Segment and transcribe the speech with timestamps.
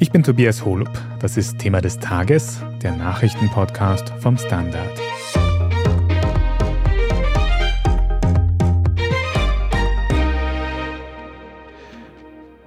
[0.00, 0.90] Ich bin Tobias Holub.
[1.18, 4.96] Das ist Thema des Tages, der Nachrichtenpodcast vom Standard.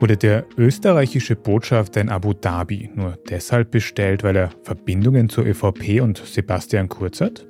[0.02, 6.02] Wurde der österreichische Botschafter in Abu Dhabi nur deshalb bestellt, weil er Verbindungen zur ÖVP
[6.02, 7.46] und Sebastian Kurz hat?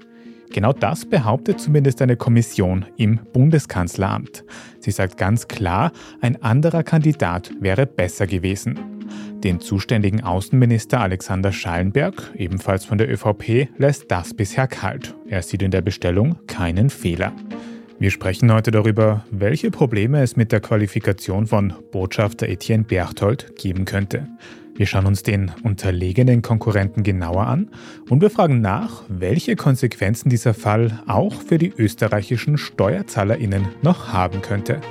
[0.52, 4.44] Genau das behauptet zumindest eine Kommission im Bundeskanzleramt.
[4.80, 9.01] Sie sagt ganz klar, ein anderer Kandidat wäre besser gewesen.
[9.44, 15.16] Den zuständigen Außenminister Alexander Schallenberg, ebenfalls von der ÖVP, lässt das bisher kalt.
[15.28, 17.34] Er sieht in der Bestellung keinen Fehler.
[17.98, 23.86] Wir sprechen heute darüber, welche Probleme es mit der Qualifikation von Botschafter Etienne Berchtold geben
[23.86, 24.28] könnte.
[24.76, 27.70] Wir schauen uns den unterlegenen Konkurrenten genauer an
[28.10, 34.42] und wir fragen nach, welche Konsequenzen dieser Fall auch für die österreichischen Steuerzahlerinnen noch haben
[34.42, 34.82] könnte.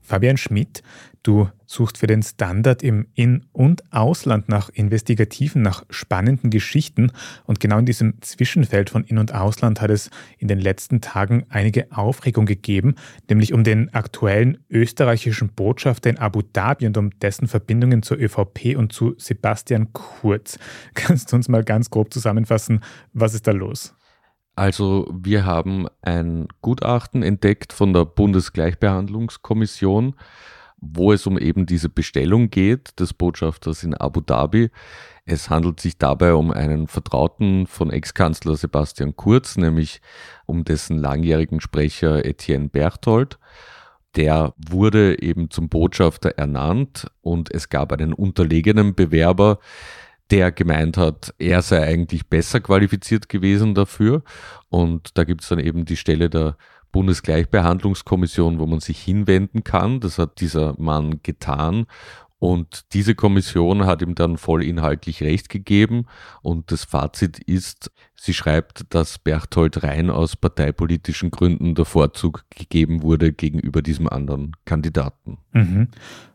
[0.00, 0.82] Fabian Schmidt,
[1.24, 7.10] du suchst für den Standard im In- und Ausland nach investigativen, nach spannenden Geschichten.
[7.44, 11.46] Und genau in diesem Zwischenfeld von In- und Ausland hat es in den letzten Tagen
[11.48, 12.94] einige Aufregung gegeben,
[13.28, 18.76] nämlich um den aktuellen österreichischen Botschafter in Abu Dhabi und um dessen Verbindungen zur ÖVP
[18.76, 20.58] und zu Sebastian Kurz.
[20.94, 22.80] Kannst du uns mal ganz grob zusammenfassen,
[23.12, 23.96] was ist da los?
[24.56, 30.14] Also wir haben ein Gutachten entdeckt von der Bundesgleichbehandlungskommission,
[30.92, 34.70] wo es um eben diese Bestellung geht des Botschafters in Abu Dhabi.
[35.24, 40.00] Es handelt sich dabei um einen Vertrauten von Ex-Kanzler Sebastian Kurz, nämlich
[40.46, 43.38] um dessen langjährigen Sprecher Etienne Berthold.
[44.16, 49.58] Der wurde eben zum Botschafter ernannt und es gab einen unterlegenen Bewerber,
[50.30, 54.22] der gemeint hat, er sei eigentlich besser qualifiziert gewesen dafür.
[54.68, 56.56] Und da gibt es dann eben die Stelle der
[56.94, 59.98] Bundesgleichbehandlungskommission, wo man sich hinwenden kann.
[59.98, 61.86] Das hat dieser Mann getan.
[62.44, 66.04] Und diese Kommission hat ihm dann vollinhaltlich Recht gegeben.
[66.42, 73.00] Und das Fazit ist, sie schreibt, dass Berthold rein aus parteipolitischen Gründen der Vorzug gegeben
[73.00, 75.38] wurde gegenüber diesem anderen Kandidaten.
[75.52, 75.88] Mhm.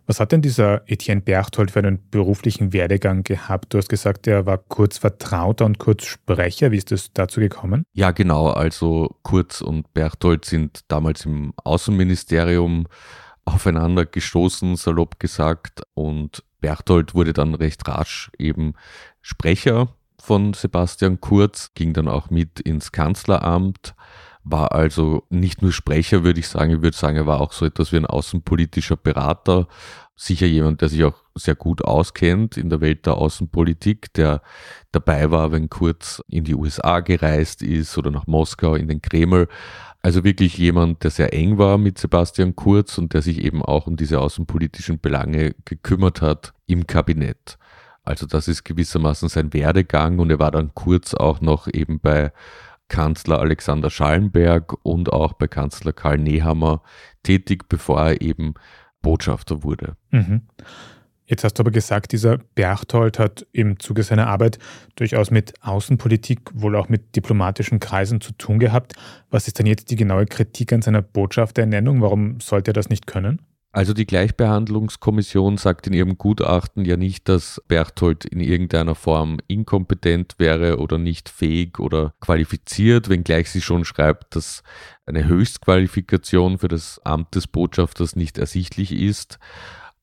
[0.08, 3.76] Was hat denn dieser Etienne Berchtold für einen beruflichen Werdegang gehabt?
[3.76, 6.72] Du hast gesagt, er war kurz Vertrauter und kurz Sprecher.
[6.72, 7.84] Wie ist es dazu gekommen?
[7.94, 8.48] Ja, genau.
[8.48, 12.88] Also Kurz und Berchtold sind damals im Außenministerium
[13.54, 15.82] aufeinander gestoßen, salopp gesagt.
[15.94, 18.74] Und Berchtold wurde dann recht rasch eben
[19.22, 19.90] Sprecher
[20.20, 23.94] von Sebastian Kurz, ging dann auch mit ins Kanzleramt
[24.44, 27.66] war also nicht nur Sprecher, würde ich sagen, ich würde sagen, er war auch so
[27.66, 29.68] etwas wie ein außenpolitischer Berater,
[30.16, 34.42] sicher jemand, der sich auch sehr gut auskennt in der Welt der Außenpolitik, der
[34.92, 39.48] dabei war, wenn Kurz in die USA gereist ist oder nach Moskau in den Kreml.
[40.02, 43.86] Also wirklich jemand, der sehr eng war mit Sebastian Kurz und der sich eben auch
[43.86, 47.58] um diese außenpolitischen Belange gekümmert hat im Kabinett.
[48.04, 52.32] Also das ist gewissermaßen sein Werdegang und er war dann kurz auch noch eben bei
[52.88, 56.82] Kanzler Alexander Schallenberg und auch bei Kanzler Karl Nehammer
[57.24, 58.56] tätig, bevor er eben
[59.02, 59.96] Botschafter wurde.
[60.12, 60.42] Mhm.
[61.30, 64.58] Jetzt hast du aber gesagt, dieser Berchtold hat im Zuge seiner Arbeit
[64.96, 68.94] durchaus mit Außenpolitik, wohl auch mit diplomatischen Kreisen zu tun gehabt.
[69.30, 72.02] Was ist denn jetzt die genaue Kritik an seiner Botschafterernennung?
[72.02, 73.44] Warum sollte er das nicht können?
[73.72, 80.34] Also die Gleichbehandlungskommission sagt in ihrem Gutachten ja nicht, dass Berthold in irgendeiner Form inkompetent
[80.40, 84.64] wäre oder nicht fähig oder qualifiziert, wenngleich sie schon schreibt, dass
[85.06, 89.38] eine Höchstqualifikation für das Amt des Botschafters nicht ersichtlich ist.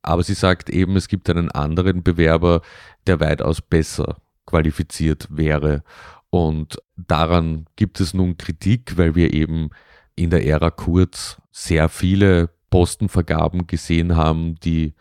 [0.07, 2.63] Aber sie sagt eben, es gibt einen anderen Bewerber,
[3.09, 5.83] der weitaus besser qualifiziert wäre.
[6.31, 9.71] Und daran gibt es nun Kritik, weil wir eben
[10.15, 14.95] in der Ära Kurz sehr viele Postenvergaben gesehen haben, die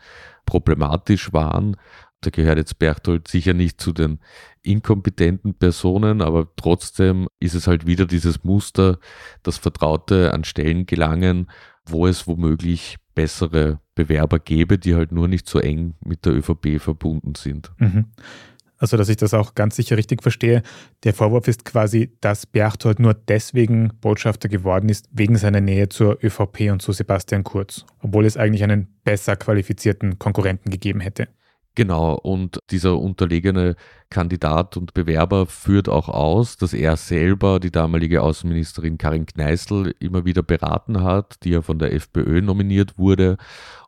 [0.48, 1.78] problematisch waren.
[2.22, 4.20] Da gehört jetzt Berthold sicher nicht zu den
[4.64, 8.98] inkompetenten Personen, aber trotzdem ist es halt wieder dieses Muster,
[9.44, 11.52] dass Vertraute an Stellen gelangen,
[11.86, 16.80] wo es womöglich bessere Bewerber gäbe, die halt nur nicht so eng mit der ÖVP
[16.80, 17.72] verbunden sind.
[17.78, 18.06] Mhm.
[18.78, 20.62] Also, dass ich das auch ganz sicher richtig verstehe.
[21.06, 26.20] Der Vorwurf ist quasi, dass Berchtold nur deswegen Botschafter geworden ist, wegen seiner Nähe zur
[26.22, 31.30] ÖVP und zu Sebastian Kurz, obwohl es eigentlich einen besser qualifizierten Konkurrenten gegeben hätte.
[31.76, 33.76] Genau, und dieser unterlegene
[34.10, 40.24] Kandidat und Bewerber führt auch aus, dass er selber die damalige Außenministerin Karin Kneißl immer
[40.24, 43.36] wieder beraten hat, die ja von der FPÖ nominiert wurde.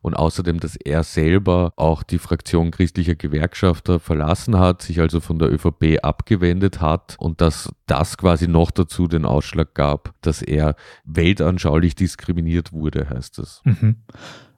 [0.02, 5.40] Und außerdem, dass er selber auch die Fraktion christlicher Gewerkschafter verlassen hat, sich also von
[5.40, 10.76] der ÖVP abgewendet hat und dass das quasi noch dazu den Ausschlag gab, dass er
[11.06, 13.62] weltanschaulich diskriminiert wurde, heißt es.
[13.64, 14.04] Mhm.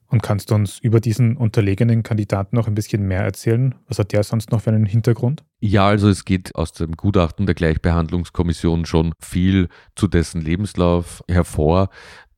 [0.09, 3.75] Und kannst du uns über diesen unterlegenen Kandidaten noch ein bisschen mehr erzählen?
[3.87, 5.43] Was hat der sonst noch für einen Hintergrund?
[5.59, 11.89] Ja, also es geht aus dem Gutachten der Gleichbehandlungskommission schon viel zu dessen Lebenslauf hervor.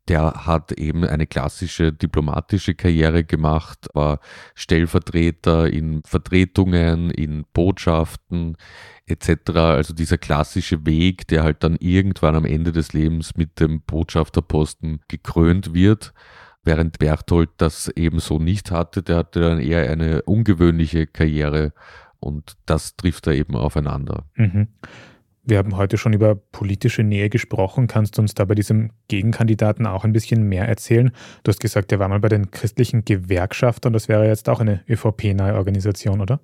[0.09, 4.19] Der hat eben eine klassische diplomatische Karriere gemacht, war
[4.53, 8.57] Stellvertreter in Vertretungen, in Botschaften
[9.05, 9.51] etc.
[9.55, 14.99] Also dieser klassische Weg, der halt dann irgendwann am Ende des Lebens mit dem Botschafterposten
[15.07, 16.13] gekrönt wird.
[16.63, 21.73] Während Berthold das ebenso nicht hatte, der hatte dann eher eine ungewöhnliche Karriere
[22.19, 24.25] und das trifft da eben aufeinander.
[24.35, 24.67] Mhm.
[25.43, 27.87] Wir haben heute schon über politische Nähe gesprochen.
[27.87, 31.11] Kannst du uns da bei diesem Gegenkandidaten auch ein bisschen mehr erzählen?
[31.43, 33.91] Du hast gesagt, er war mal bei den christlichen Gewerkschaftern.
[33.91, 36.39] Das wäre jetzt auch eine ÖVP-nahe Organisation, oder?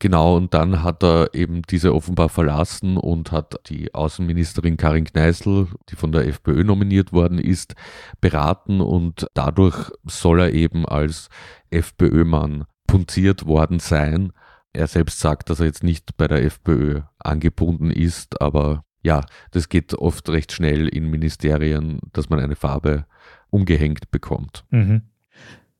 [0.00, 5.68] Genau, und dann hat er eben diese offenbar verlassen und hat die Außenministerin Karin Kneißl,
[5.90, 7.74] die von der FPÖ nominiert worden ist,
[8.22, 11.28] beraten und dadurch soll er eben als
[11.68, 14.32] FPÖ-Mann punziert worden sein.
[14.72, 19.20] Er selbst sagt, dass er jetzt nicht bei der FPÖ angebunden ist, aber ja,
[19.50, 23.04] das geht oft recht schnell in Ministerien, dass man eine Farbe
[23.50, 24.64] umgehängt bekommt.
[24.70, 25.02] Mhm.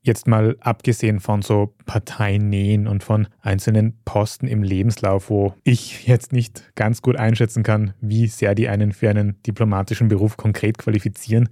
[0.02, 6.32] Jetzt mal abgesehen von so Parteinähen und von einzelnen Posten im Lebenslauf, wo ich jetzt
[6.32, 11.50] nicht ganz gut einschätzen kann, wie sehr die einen für einen diplomatischen Beruf konkret qualifizieren.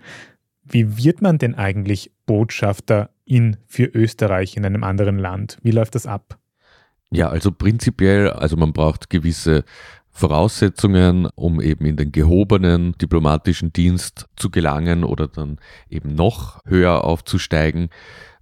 [0.64, 5.58] Wie wird man denn eigentlich Botschafter in für Österreich in einem anderen Land?
[5.62, 6.38] Wie läuft das ab?
[7.10, 9.64] Ja, also prinzipiell, also man braucht gewisse
[10.10, 15.58] Voraussetzungen, um eben in den gehobenen diplomatischen Dienst zu gelangen oder dann
[15.88, 17.88] eben noch höher aufzusteigen.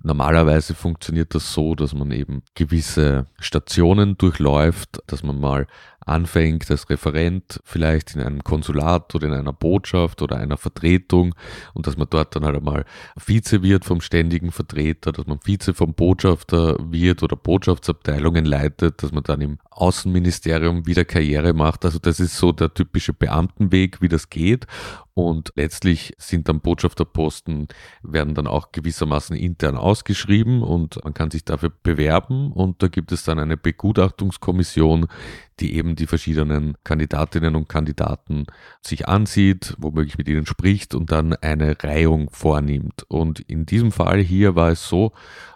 [0.07, 5.67] Normalerweise funktioniert das so, dass man eben gewisse Stationen durchläuft, dass man mal
[5.99, 11.35] anfängt als Referent, vielleicht in einem Konsulat oder in einer Botschaft oder einer Vertretung
[11.75, 12.85] und dass man dort dann halt einmal
[13.17, 19.11] Vize wird vom ständigen Vertreter, dass man Vize vom Botschafter wird oder Botschaftsabteilungen leitet, dass
[19.11, 21.85] man dann im Außenministerium wieder Karriere macht.
[21.85, 24.69] Also das ist so der typische Beamtenweg, wie das geht.
[25.19, 27.69] Und letztlich sind dann Botschafterposten,
[28.03, 32.53] werden dann auch gewissermaßen intern ausgeschrieben und man kann sich dafür bewerben.
[32.53, 35.07] Und da gibt es dann eine Begutachtungskommission,
[35.59, 38.45] die eben die verschiedenen Kandidatinnen und Kandidaten
[38.83, 43.07] sich ansieht, womöglich mit ihnen spricht und dann eine Reihung vornimmt.
[43.09, 45.13] Und in diesem Fall hier war es so,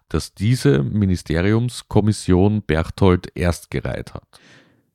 [0.08, 4.24] dass diese Ministeriumskommission Berthold erst gereiht hat.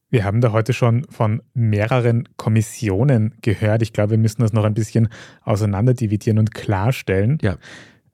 [0.09, 3.81] Wir haben da heute schon von mehreren Kommissionen gehört.
[3.81, 5.09] Ich glaube, wir müssen das noch ein bisschen
[5.41, 7.37] auseinanderdividieren und klarstellen.
[7.41, 7.57] Ja.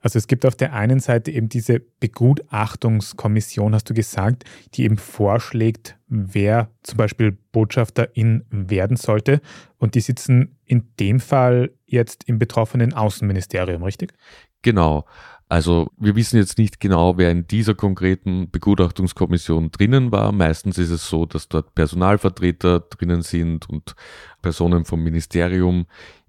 [0.02, 4.98] Also es gibt auf der einen Seite eben diese Begutachtungskommission, hast du gesagt, die eben
[4.98, 9.42] vorschlägt, wer zum Beispiel Botschafterin werden sollte.
[9.78, 14.14] Und die sitzen in dem Fall jetzt im betroffenen Außenministerium, richtig?
[14.64, 15.06] Genau.
[15.51, 20.31] Also wir wissen jetzt nicht genau, wer in dieser konkreten Begutachtungskommission drinnen war.
[20.31, 23.94] Meistens ist es so, dass dort Personalvertreter drinnen sind und
[24.42, 25.88] Personen vom Ministerium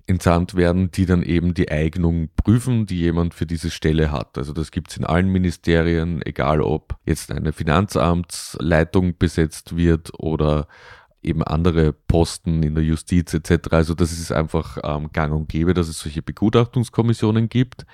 [0.08, 4.36] entsandt werden, die dann eben die Eignung prüfen, die jemand für diese Stelle hat.
[4.38, 10.66] Also das gibt es in allen Ministerien, egal ob jetzt eine Finanzamtsleitung besetzt wird oder
[11.22, 13.68] eben andere Posten in der Justiz etc.
[13.70, 17.86] Also das ist einfach ähm, gang und gäbe, dass es solche Begutachtungskommissionen gibt.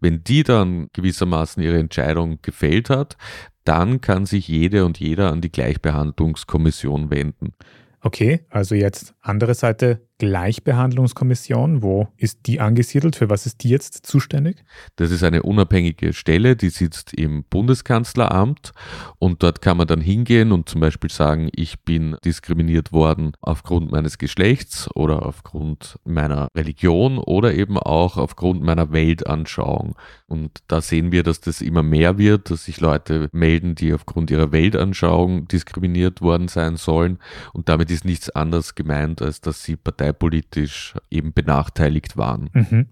[0.00, 3.16] Wenn die dann gewissermaßen ihre Entscheidung gefällt hat,
[3.64, 7.52] dann kann sich jede und jeder an die Gleichbehandlungskommission wenden.
[8.00, 11.82] Okay, also jetzt andere Seite Gleichbehandlungskommission.
[11.82, 13.16] Wo ist die angesiedelt?
[13.16, 14.62] Für was ist die jetzt zuständig?
[14.96, 18.72] Das ist eine unabhängige Stelle, die sitzt im Bundeskanzleramt
[19.18, 23.90] und dort kann man dann hingehen und zum Beispiel sagen, ich bin diskriminiert worden aufgrund
[23.90, 29.96] meines Geschlechts oder aufgrund meiner Religion oder eben auch aufgrund meiner Weltanschauung.
[30.26, 34.30] Und da sehen wir, dass das immer mehr wird, dass sich Leute melden, die aufgrund
[34.30, 37.18] ihrer Weltanschauung diskriminiert worden sein sollen.
[37.54, 42.50] Und damit ist nichts anderes gemeint, als dass sie Partei parteipolitisch eben benachteiligt waren.
[42.52, 42.86] Mhm.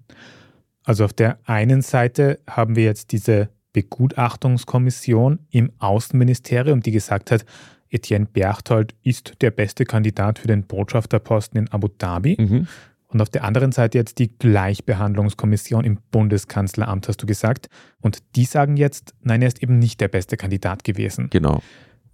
[0.85, 7.45] Also auf der einen Seite haben wir jetzt diese Begutachtungskommission im Außenministerium, die gesagt hat,
[7.91, 12.37] Etienne Berchtold ist der beste Kandidat für den Botschafterposten in Abu Dhabi.
[12.39, 12.69] Mhm.
[13.11, 17.69] Und auf der anderen Seite jetzt die Gleichbehandlungskommission im Bundeskanzleramt, hast du gesagt.
[18.01, 21.29] Und die sagen jetzt, nein, er ist eben nicht der beste Kandidat gewesen.
[21.31, 21.63] Genau.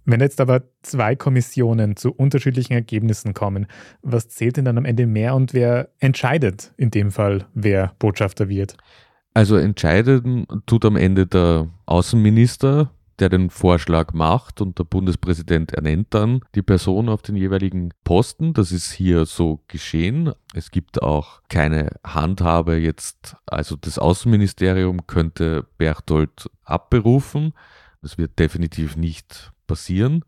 [0.05, 3.67] Wenn jetzt aber zwei Kommissionen zu unterschiedlichen Ergebnissen kommen,
[4.01, 8.47] was zählt denn dann am Ende mehr und wer entscheidet in dem Fall, wer Botschafter
[8.47, 8.77] wird?
[9.33, 16.13] Also entscheiden tut am Ende der Außenminister der den Vorschlag macht und der Bundespräsident ernennt
[16.13, 18.53] dann die Person auf den jeweiligen Posten.
[18.53, 20.33] Das ist hier so geschehen.
[20.53, 27.53] Es gibt auch keine Handhabe jetzt, also das Außenministerium könnte Berchtold abberufen.
[28.01, 30.23] Das wird definitiv nicht passieren.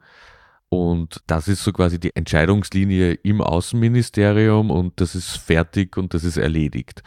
[0.70, 6.24] Und das ist so quasi die Entscheidungslinie im Außenministerium und das ist fertig und das
[6.26, 7.04] ist erledigt.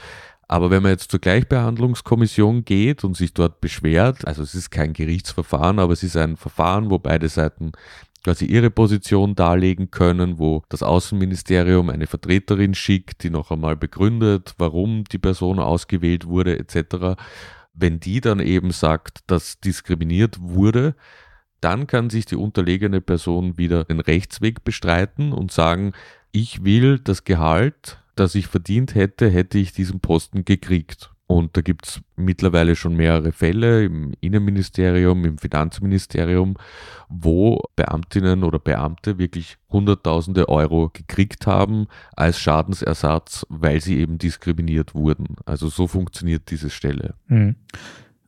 [0.49, 4.95] Aber wenn man jetzt zur Gleichbehandlungskommission geht und sich dort beschwert, also es ist kein
[4.95, 7.73] Gerichtsverfahren, aber es ist ein Verfahren, wo beide Seiten
[8.25, 14.55] quasi ihre Position darlegen können, wo das Außenministerium eine Vertreterin schickt, die noch einmal begründet,
[14.59, 17.21] warum die Person ausgewählt wurde etc.
[17.73, 20.97] Wenn die dann eben sagt, dass diskriminiert wurde,
[21.61, 25.93] dann kann sich die unterlegene Person wieder den Rechtsweg bestreiten und sagen,
[26.33, 31.11] ich will das Gehalt das ich verdient hätte, hätte ich diesen Posten gekriegt.
[31.27, 36.57] Und da gibt es mittlerweile schon mehrere Fälle im Innenministerium, im Finanzministerium,
[37.09, 41.87] wo Beamtinnen oder Beamte wirklich Hunderttausende Euro gekriegt haben
[42.17, 45.37] als Schadensersatz, weil sie eben diskriminiert wurden.
[45.47, 47.15] Also so funktioniert diese Stelle.
[47.29, 47.55] Mhm.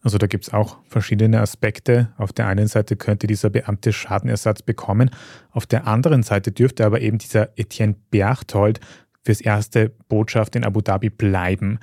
[0.03, 2.13] Also da gibt es auch verschiedene Aspekte.
[2.17, 5.11] Auf der einen Seite könnte dieser Beamte Schadenersatz bekommen,
[5.51, 8.81] auf der anderen Seite dürfte aber eben dieser Etienne Berchtold
[9.25, 11.79] fürs erste Botschaft in Abu Dhabi bleiben.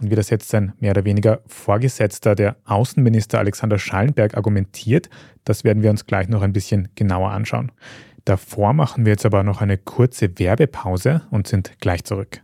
[0.00, 5.08] Und wie das jetzt sein mehr oder weniger Vorgesetzter, der Außenminister Alexander Schallenberg, argumentiert,
[5.44, 7.72] das werden wir uns gleich noch ein bisschen genauer anschauen.
[8.24, 12.43] Davor machen wir jetzt aber noch eine kurze Werbepause und sind gleich zurück.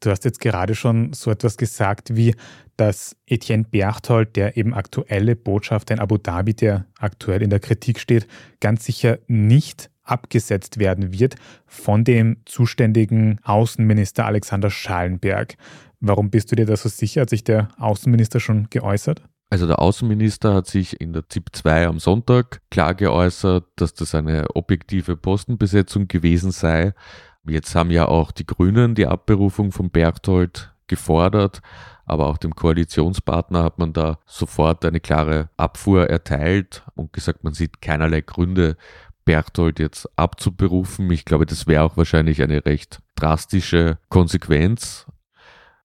[0.00, 2.34] du hast jetzt gerade schon so etwas gesagt wie,
[2.76, 7.98] dass Etienne Berchtold, der eben aktuelle Botschafter in Abu Dhabi, der aktuell in der Kritik
[7.98, 8.26] steht,
[8.60, 11.36] ganz sicher nicht abgesetzt werden wird
[11.66, 15.56] von dem zuständigen Außenminister Alexander Schallenberg.
[16.00, 17.22] Warum bist du dir da so sicher?
[17.22, 19.22] Hat sich der Außenminister schon geäußert?
[19.50, 24.14] Also der Außenminister hat sich in der ZIP 2 am Sonntag klar geäußert, dass das
[24.14, 26.92] eine objektive Postenbesetzung gewesen sei.
[27.48, 31.60] Jetzt haben ja auch die Grünen die Abberufung von Berchtold gefordert,
[32.06, 37.52] aber auch dem Koalitionspartner hat man da sofort eine klare Abfuhr erteilt und gesagt, man
[37.52, 38.76] sieht keinerlei Gründe,
[39.24, 41.10] Berchtold jetzt abzuberufen.
[41.10, 45.06] Ich glaube, das wäre auch wahrscheinlich eine recht drastische Konsequenz.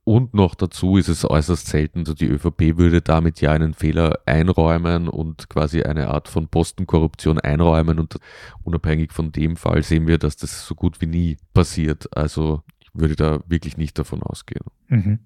[0.05, 4.19] Und noch dazu ist es äußerst selten, also die ÖVP würde damit ja einen Fehler
[4.25, 7.99] einräumen und quasi eine Art von Postenkorruption einräumen.
[7.99, 8.17] Und
[8.63, 12.15] unabhängig von dem Fall sehen wir, dass das so gut wie nie passiert.
[12.17, 14.65] Also ich würde da wirklich nicht davon ausgehen.
[14.87, 15.19] Mhm.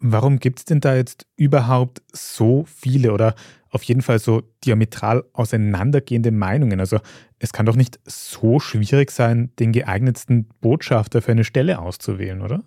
[0.00, 3.34] Warum gibt es denn da jetzt überhaupt so viele oder
[3.70, 6.78] auf jeden Fall so diametral auseinandergehende Meinungen?
[6.78, 7.00] Also
[7.40, 12.62] es kann doch nicht so schwierig sein, den geeignetsten Botschafter für eine Stelle auszuwählen, oder?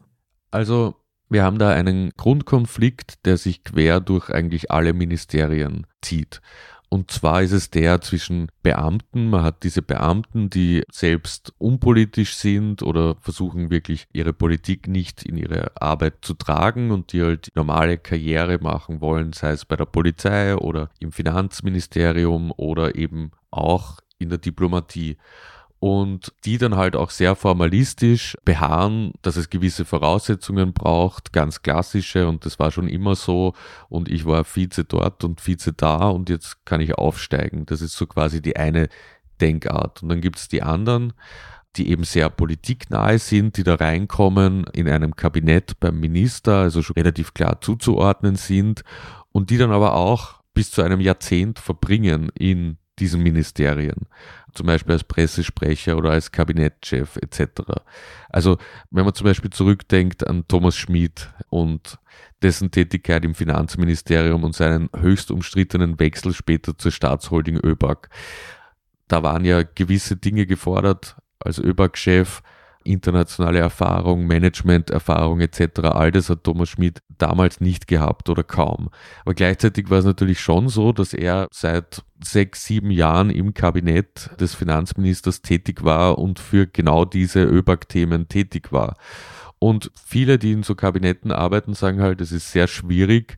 [0.51, 0.95] Also
[1.29, 6.41] wir haben da einen Grundkonflikt, der sich quer durch eigentlich alle Ministerien zieht.
[6.93, 9.29] Und zwar ist es der zwischen Beamten.
[9.29, 15.37] Man hat diese Beamten, die selbst unpolitisch sind oder versuchen wirklich ihre Politik nicht in
[15.37, 19.85] ihre Arbeit zu tragen und die halt normale Karriere machen wollen, sei es bei der
[19.85, 25.15] Polizei oder im Finanzministerium oder eben auch in der Diplomatie
[25.81, 32.27] und die dann halt auch sehr formalistisch beharren, dass es gewisse Voraussetzungen braucht, ganz klassische
[32.27, 33.55] und das war schon immer so
[33.89, 37.65] und ich war Vize dort und Vize da und jetzt kann ich aufsteigen.
[37.65, 38.89] Das ist so quasi die eine
[39.41, 40.03] Denkart.
[40.03, 41.13] Und dann gibt es die anderen,
[41.75, 46.93] die eben sehr politiknahe sind, die da reinkommen in einem Kabinett beim Minister, also schon
[46.93, 48.83] relativ klar zuzuordnen sind
[49.31, 54.07] und die dann aber auch bis zu einem Jahrzehnt verbringen in diesen Ministerien
[54.53, 57.61] zum Beispiel als Pressesprecher oder als Kabinettchef etc.
[58.29, 58.57] Also
[58.89, 61.99] wenn man zum Beispiel zurückdenkt an Thomas Schmid und
[62.41, 68.09] dessen Tätigkeit im Finanzministerium und seinen höchst umstrittenen Wechsel später zur Staatsholding ÖBAG,
[69.07, 72.41] da waren ja gewisse Dinge gefordert als ÖBAG-Chef,
[72.83, 75.81] internationale Erfahrung, Management-Erfahrung etc.
[75.83, 78.89] All das hat Thomas Schmidt damals nicht gehabt oder kaum.
[79.23, 84.29] Aber gleichzeitig war es natürlich schon so, dass er seit sechs, sieben Jahren im Kabinett
[84.39, 88.95] des Finanzministers tätig war und für genau diese ÖBAG-Themen tätig war.
[89.59, 93.37] Und viele, die in so Kabinetten arbeiten, sagen halt, es ist sehr schwierig,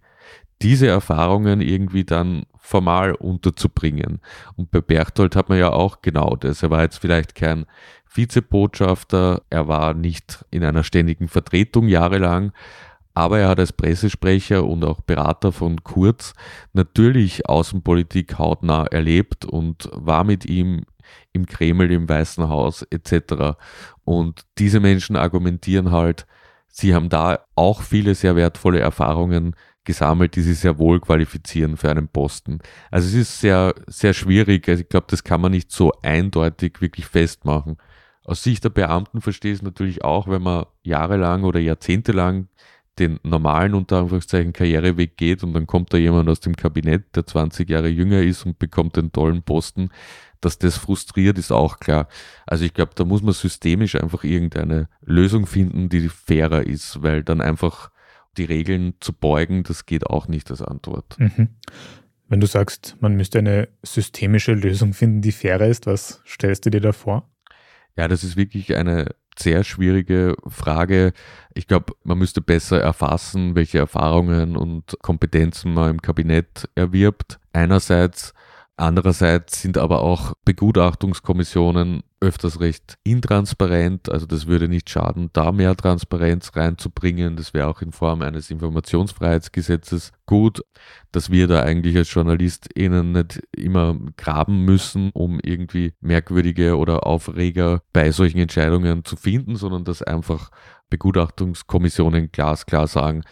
[0.63, 4.22] diese Erfahrungen irgendwie dann formal unterzubringen.
[4.55, 6.63] Und bei Berchtold hat man ja auch genau das.
[6.63, 7.65] Er war jetzt vielleicht kein
[8.12, 12.53] Vizebotschafter, er war nicht in einer ständigen Vertretung jahrelang,
[13.13, 16.34] aber er hat als Pressesprecher und auch Berater von Kurz
[16.74, 20.86] natürlich Außenpolitik hautnah erlebt und war mit ihm
[21.32, 23.58] im Kreml, im Weißen Haus etc.
[24.03, 26.25] Und diese Menschen argumentieren halt,
[26.70, 29.55] sie haben da auch viele sehr wertvolle Erfahrungen
[29.86, 32.60] gesammelt, die sie sehr wohl qualifizieren für einen Posten.
[32.92, 34.68] Also es ist sehr, sehr schwierig.
[34.68, 37.78] Also ich glaube, das kann man nicht so eindeutig wirklich festmachen.
[38.25, 42.48] Aus Sicht der Beamten verstehe ich es natürlich auch, wenn man jahrelang oder jahrzehntelang
[43.00, 47.25] den normalen unter Anführungszeichen Karriereweg geht und dann kommt da jemand aus dem Kabinett, der
[47.25, 49.90] 20 Jahre jünger ist und bekommt einen tollen Posten,
[50.42, 52.08] dass das frustriert, ist auch klar.
[52.46, 57.24] Also ich glaube, da muss man systemisch einfach irgendeine Lösung finden, die fairer ist, weil
[57.24, 57.90] dann einfach
[58.38, 61.18] die Regeln zu beugen, das geht auch nicht als Antwort.
[61.20, 61.50] Mhm.
[62.28, 66.70] Wenn du sagst, man müsste eine systemische Lösung finden, die fairer ist, was stellst du
[66.70, 67.30] dir da vor?
[67.96, 71.13] Ja, das ist wirklich eine sehr schwierige Frage.
[71.54, 77.40] Ich glaube, man müsste besser erfassen, welche Erfahrungen und Kompetenzen man im Kabinett erwirbt.
[77.52, 78.34] Einerseits
[78.75, 84.10] Andererseits sind aber auch Begutachtungskommissionen öfters recht intransparent.
[84.10, 87.36] Also das würde nicht schaden, da mehr Transparenz reinzubringen.
[87.36, 90.63] Das wäre auch in Form eines Informationsfreiheitsgesetzes gut,
[91.12, 97.84] dass wir da eigentlich als JournalistInnen nicht immer graben müssen, um irgendwie merkwürdige oder Aufreger
[97.94, 100.50] bei solchen Entscheidungen zu finden, sondern dass einfach
[100.89, 103.24] Begutachtungskommissionen glasklar sagen,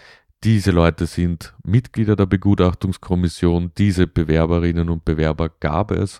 [0.43, 6.19] diese Leute sind Mitglieder der Begutachtungskommission, diese Bewerberinnen und Bewerber gab es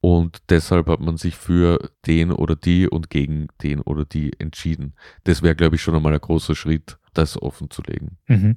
[0.00, 4.94] und deshalb hat man sich für den oder die und gegen den oder die entschieden.
[5.24, 8.18] Das wäre, glaube ich, schon einmal ein großer Schritt, das offen zu legen.
[8.26, 8.56] Mhm.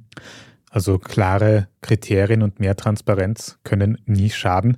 [0.69, 4.77] Also klare Kriterien und mehr Transparenz können nie schaden.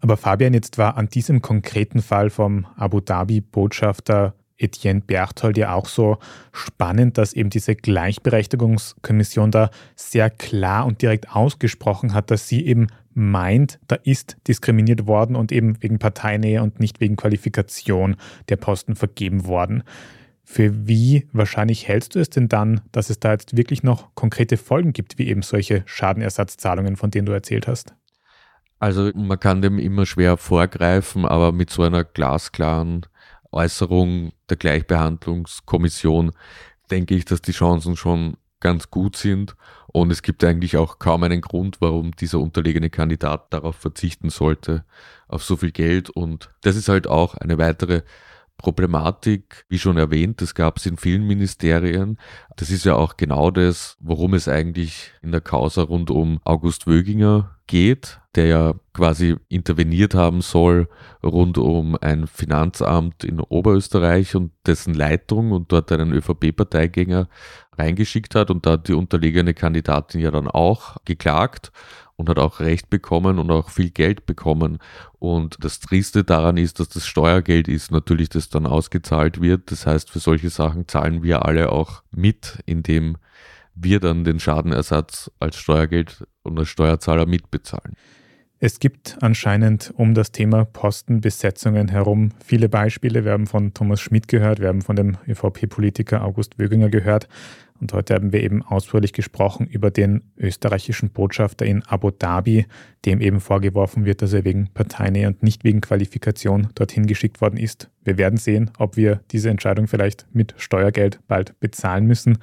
[0.00, 5.86] Aber Fabian, jetzt war an diesem konkreten Fall vom Abu Dhabi-Botschafter Etienne Berthold ja auch
[5.86, 6.18] so
[6.52, 12.88] spannend, dass eben diese Gleichberechtigungskommission da sehr klar und direkt ausgesprochen hat, dass sie eben
[13.14, 18.16] meint, da ist diskriminiert worden und eben wegen Parteinähe und nicht wegen Qualifikation
[18.48, 19.82] der Posten vergeben worden.
[20.44, 24.56] Für wie wahrscheinlich hältst du es denn dann, dass es da jetzt wirklich noch konkrete
[24.56, 27.94] Folgen gibt, wie eben solche Schadenersatzzahlungen, von denen du erzählt hast?
[28.78, 33.04] Also man kann dem immer schwer vorgreifen, aber mit so einer glasklaren
[33.52, 36.32] Äußerung der Gleichbehandlungskommission
[36.90, 39.56] denke ich, dass die Chancen schon ganz gut sind.
[39.86, 44.84] Und es gibt eigentlich auch kaum einen Grund, warum dieser unterlegene Kandidat darauf verzichten sollte,
[45.28, 46.10] auf so viel Geld.
[46.10, 48.02] Und das ist halt auch eine weitere
[48.58, 52.18] Problematik, wie schon erwähnt, das gab es in vielen Ministerien.
[52.56, 56.88] Das ist ja auch genau das, worum es eigentlich in der Causa rund um August
[56.88, 60.88] Wöginger geht, der ja quasi interveniert haben soll
[61.22, 67.28] rund um ein Finanzamt in Oberösterreich und dessen Leitung und dort einen ÖVP-Parteigänger
[67.78, 71.70] reingeschickt hat und da hat die unterlegene Kandidatin ja dann auch geklagt
[72.18, 74.78] und hat auch Recht bekommen und auch viel Geld bekommen.
[75.20, 79.70] Und das Triste daran ist, dass das Steuergeld ist, natürlich, das dann ausgezahlt wird.
[79.70, 83.18] Das heißt, für solche Sachen zahlen wir alle auch mit, indem
[83.80, 87.94] wir dann den Schadenersatz als Steuergeld und als Steuerzahler mitbezahlen.
[88.60, 93.24] Es gibt anscheinend um das Thema Postenbesetzungen herum viele Beispiele.
[93.24, 97.28] Wir haben von Thomas Schmidt gehört, wir haben von dem ÖVP-Politiker August Wöginger gehört.
[97.80, 102.66] Und heute haben wir eben ausführlich gesprochen über den österreichischen Botschafter in Abu Dhabi,
[103.04, 107.56] dem eben vorgeworfen wird, dass er wegen Parteinähe und nicht wegen Qualifikation dorthin geschickt worden
[107.56, 107.90] ist.
[108.02, 112.38] Wir werden sehen, ob wir diese Entscheidung vielleicht mit Steuergeld bald bezahlen müssen.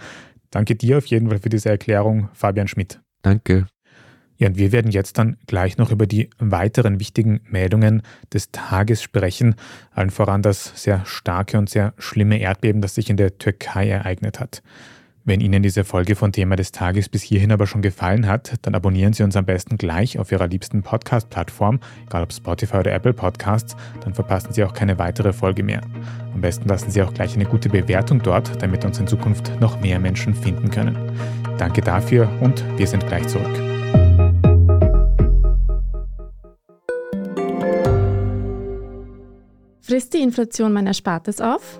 [0.56, 3.02] Danke dir auf jeden Fall für diese Erklärung, Fabian Schmidt.
[3.22, 3.68] Danke.
[4.38, 9.04] Ja, und wir werden jetzt dann gleich noch über die weiteren wichtigen Meldungen des Tages
[9.04, 9.56] sprechen,
[9.92, 14.40] allen voran das sehr starke und sehr schlimme Erdbeben, das sich in der Türkei ereignet
[14.40, 14.64] hat.
[15.28, 18.76] Wenn Ihnen diese Folge von Thema des Tages bis hierhin aber schon gefallen hat, dann
[18.76, 23.14] abonnieren Sie uns am besten gleich auf Ihrer liebsten Podcast-Plattform, egal ob Spotify oder Apple
[23.14, 25.82] Podcasts, dann verpassen Sie auch keine weitere Folge mehr.
[26.36, 29.82] Am besten lassen Sie auch gleich eine gute Bewertung dort, damit uns in Zukunft noch
[29.82, 30.96] mehr Menschen finden können.
[31.58, 33.60] Danke dafür und wir sind gleich zurück.
[39.82, 41.80] Frisst die Inflation mein Erspartes auf?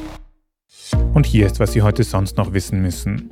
[1.13, 3.31] Und hier ist, was Sie heute sonst noch wissen müssen.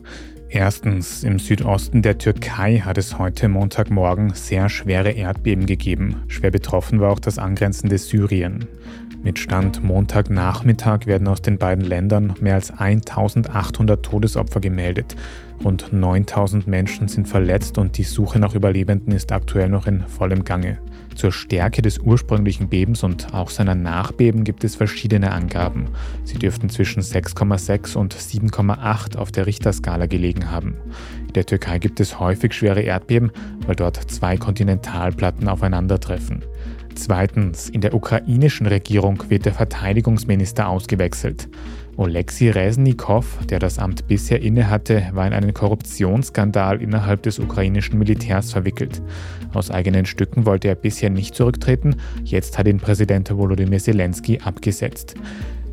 [0.49, 6.23] Erstens, im Südosten der Türkei hat es heute Montagmorgen sehr schwere Erdbeben gegeben.
[6.27, 8.67] Schwer betroffen war auch das angrenzende Syrien.
[9.21, 15.15] Mit Stand Montagnachmittag werden aus den beiden Ländern mehr als 1800 Todesopfer gemeldet.
[15.61, 20.45] Rund 9000 Menschen sind verletzt und die Suche nach Überlebenden ist aktuell noch in vollem
[20.45, 20.79] Gange.
[21.15, 25.89] Zur Stärke des ursprünglichen Bebens und auch seiner Nachbeben gibt es verschiedene Angaben.
[26.23, 30.77] Sie dürften zwischen 6,6 und 7,8 auf der Richterskala gelegen haben.
[31.27, 33.31] In der Türkei gibt es häufig schwere Erdbeben,
[33.67, 36.45] weil dort zwei Kontinentalplatten aufeinandertreffen.
[36.95, 41.47] Zweitens, in der ukrainischen Regierung wird der Verteidigungsminister ausgewechselt.
[41.97, 48.53] Oleksiy Resnikow, der das Amt bisher innehatte, war in einen Korruptionsskandal innerhalb des ukrainischen Militärs
[48.53, 49.01] verwickelt.
[49.53, 55.15] Aus eigenen Stücken wollte er bisher nicht zurücktreten, jetzt hat ihn Präsident Volodymyr Zelensky abgesetzt.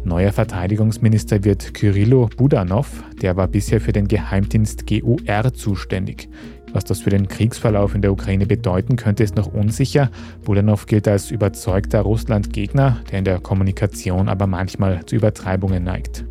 [0.06, 6.28] Neuer Verteidigungsminister wird Kyrillo Budanov, der war bisher für den Geheimdienst GUR zuständig.
[6.72, 10.10] Was das für den Kriegsverlauf in der Ukraine bedeuten könnte, ist noch unsicher.
[10.44, 16.24] Budanov gilt als überzeugter Russland-Gegner, der in der Kommunikation aber manchmal zu Übertreibungen neigt.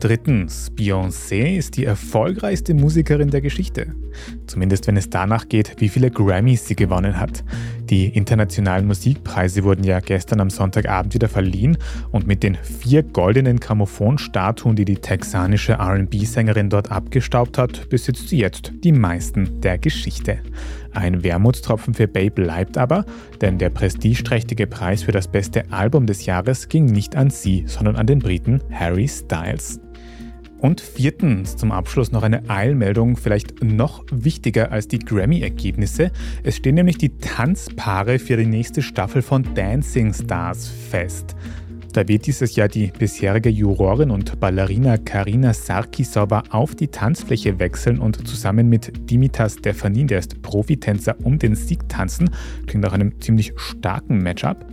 [0.00, 3.94] Drittens, Beyoncé ist die erfolgreichste Musikerin der Geschichte.
[4.46, 7.44] Zumindest wenn es danach geht, wie viele Grammys sie gewonnen hat.
[7.90, 11.78] Die internationalen Musikpreise wurden ja gestern am Sonntagabend wieder verliehen
[12.10, 18.38] und mit den vier goldenen Grammophonstatuen, die die texanische RB-Sängerin dort abgestaubt hat, besitzt sie
[18.38, 20.40] jetzt die meisten der Geschichte.
[20.92, 23.04] Ein Wermutstropfen für Babe bleibt aber,
[23.40, 27.96] denn der prestigeträchtige Preis für das beste Album des Jahres ging nicht an sie, sondern
[27.96, 29.78] an den Briten Harry Styles.
[30.66, 36.10] Und viertens, zum Abschluss noch eine Eilmeldung, vielleicht noch wichtiger als die Grammy-Ergebnisse.
[36.42, 41.36] Es stehen nämlich die Tanzpaare für die nächste Staffel von Dancing Stars fest.
[41.92, 48.00] Da wird dieses Jahr die bisherige Jurorin und Ballerina Karina Sarkisova auf die Tanzfläche wechseln
[48.00, 52.28] und zusammen mit Dimitar Stefanin, der ist Profitänzer, um den Sieg tanzen.
[52.66, 54.66] Klingt nach einem ziemlich starken Matchup.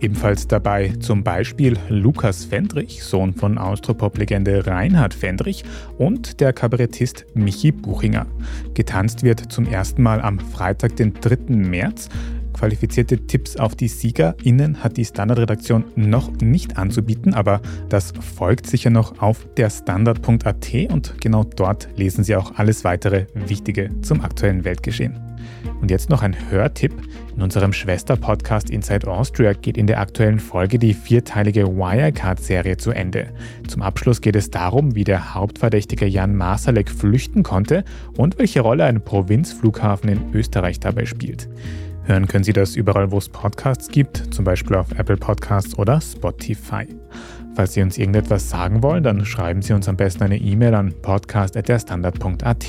[0.00, 5.64] Ebenfalls dabei zum Beispiel Lukas Fendrich, Sohn von Austropop-Legende Reinhard Fendrich
[5.96, 8.26] und der Kabarettist Michi Buchinger.
[8.74, 11.54] Getanzt wird zum ersten Mal am Freitag, den 3.
[11.54, 12.08] März.
[12.52, 18.88] Qualifizierte Tipps auf die SiegerInnen hat die Standardredaktion noch nicht anzubieten, aber das folgt sicher
[18.88, 24.64] noch auf der Standard.at und genau dort lesen Sie auch alles weitere Wichtige zum aktuellen
[24.64, 25.35] Weltgeschehen.
[25.80, 26.92] Und jetzt noch ein Hörtipp.
[27.36, 33.28] In unserem Schwester-Podcast Inside Austria geht in der aktuellen Folge die vierteilige Wirecard-Serie zu Ende.
[33.68, 37.84] Zum Abschluss geht es darum, wie der Hauptverdächtige Jan Masalek flüchten konnte
[38.16, 41.48] und welche Rolle ein Provinzflughafen in Österreich dabei spielt.
[42.04, 46.00] Hören können Sie das überall, wo es Podcasts gibt, zum Beispiel auf Apple Podcasts oder
[46.00, 46.86] Spotify.
[47.56, 50.94] Falls Sie uns irgendetwas sagen wollen, dann schreiben Sie uns am besten eine E-Mail an
[51.02, 52.64] podcast.derstandard.at.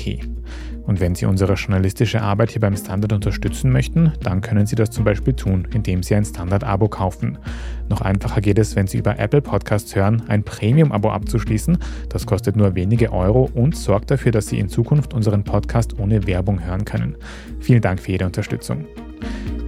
[0.88, 4.90] Und wenn Sie unsere journalistische Arbeit hier beim Standard unterstützen möchten, dann können Sie das
[4.90, 7.36] zum Beispiel tun, indem Sie ein Standard-Abo kaufen.
[7.90, 11.76] Noch einfacher geht es, wenn Sie über Apple Podcasts hören, ein Premium-Abo abzuschließen.
[12.08, 16.26] Das kostet nur wenige Euro und sorgt dafür, dass Sie in Zukunft unseren Podcast ohne
[16.26, 17.16] Werbung hören können.
[17.60, 18.86] Vielen Dank für jede Unterstützung.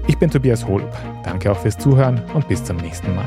[0.07, 0.91] Ich bin Tobias Holub.
[1.23, 3.27] Danke auch fürs Zuhören und bis zum nächsten Mal.